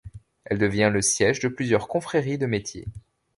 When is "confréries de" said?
1.87-2.47